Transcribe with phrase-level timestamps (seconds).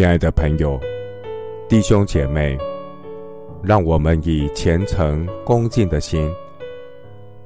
[0.00, 0.80] 亲爱的朋友、
[1.68, 2.56] 弟兄姐妹，
[3.62, 6.32] 让我们以虔诚恭敬的心，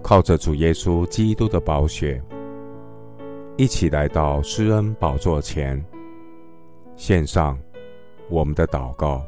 [0.00, 2.22] 靠着主耶稣基督的宝血，
[3.56, 5.84] 一起来到施恩宝座前，
[6.94, 7.58] 献上
[8.28, 9.26] 我们的祷告。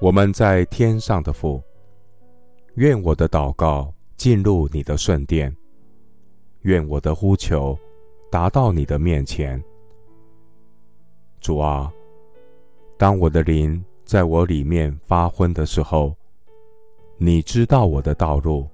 [0.00, 1.62] 我们在天上的父，
[2.74, 5.56] 愿我的祷告进入你的圣殿，
[6.60, 7.74] 愿我的呼求
[8.30, 9.58] 达到你的面前。
[11.40, 11.90] 主啊，
[12.98, 16.14] 当我的灵在我里面发昏的时候，
[17.16, 18.68] 你知道我的道路。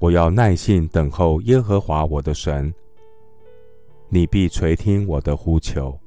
[0.00, 2.72] 我要耐心等候耶和华我的神，
[4.08, 5.98] 你必垂听我的呼求。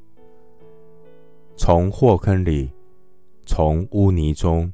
[1.55, 2.71] 从祸坑里，
[3.45, 4.71] 从污泥中，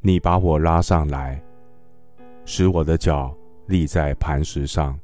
[0.00, 1.42] 你把我拉上来，
[2.44, 3.32] 使我的脚
[3.66, 4.98] 立在磐石上，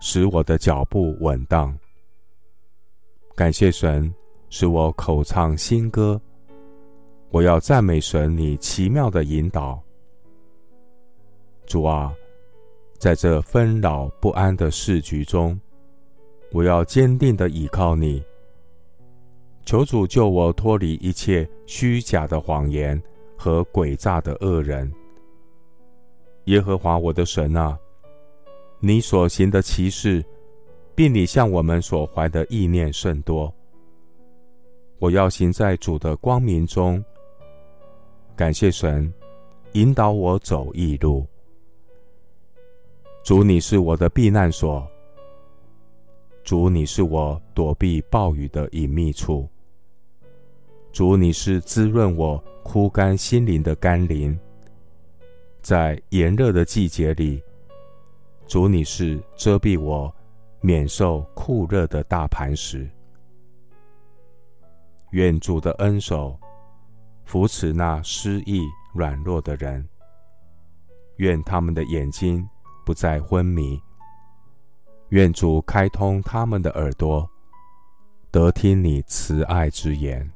[0.00, 1.76] 使我的脚步稳当。
[3.36, 4.14] 感谢神，
[4.48, 6.20] 使我口唱新歌。
[7.30, 9.82] 我要赞美神，你奇妙的引导。
[11.66, 12.14] 主啊，
[12.96, 15.58] 在这纷扰不安的世局中，
[16.52, 18.22] 我要坚定的倚靠你。
[19.64, 23.02] 求主救我脱离一切虚假的谎言
[23.36, 24.88] 和诡诈的恶人。
[26.44, 27.76] 耶和华我的神啊，
[28.78, 30.24] 你所行的奇事。
[30.94, 33.52] 并你向我们所怀的意念甚多。
[34.98, 37.04] 我要行在主的光明中。
[38.36, 39.12] 感谢神，
[39.72, 41.26] 引导我走义路。
[43.22, 44.86] 主，你是我的避难所。
[46.44, 49.48] 主，你是我躲避暴雨的隐秘处。
[50.92, 54.38] 主，你是滋润我枯干心灵的甘霖。
[55.60, 57.42] 在炎热的季节里，
[58.46, 60.13] 主，你是遮蔽我。
[60.64, 62.88] 免受酷热的大磐石。
[65.10, 66.40] 愿主的恩手
[67.26, 68.62] 扶持那失意
[68.94, 69.86] 软弱的人。
[71.16, 72.48] 愿他们的眼睛
[72.82, 73.78] 不再昏迷。
[75.10, 77.28] 愿主开通他们的耳朵，
[78.30, 80.28] 得听你慈爱之言。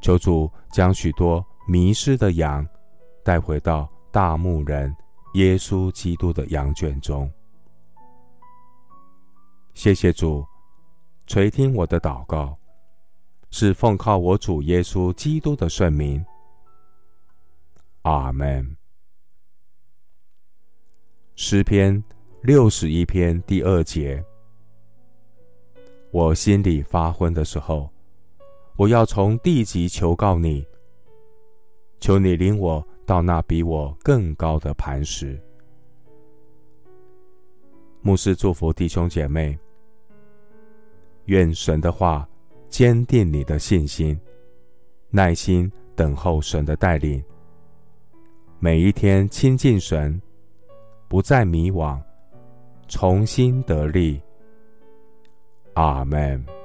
[0.00, 2.66] 求主将许多迷失的羊
[3.22, 4.96] 带回到大牧人
[5.34, 7.30] 耶稣基督的羊圈中。
[9.78, 10.44] 谢谢主，
[11.28, 12.58] 垂听我的祷告，
[13.52, 16.26] 是奉靠我主耶稣基督的圣名。
[18.02, 18.76] 阿门。
[21.36, 22.02] 诗篇
[22.42, 24.20] 六十一篇第二节：
[26.10, 27.88] 我心里发昏的时候，
[28.74, 30.66] 我要从地极求告你，
[32.00, 35.40] 求你领我到那比我更高的磐石。
[38.02, 39.56] 牧师祝福弟兄姐妹。
[41.28, 42.26] 愿神的话
[42.70, 44.18] 坚定你的信心，
[45.10, 47.22] 耐心等候神的带领。
[48.58, 50.20] 每一天亲近神，
[51.06, 52.00] 不再迷惘，
[52.88, 54.20] 重新得力。
[55.74, 56.57] 阿门。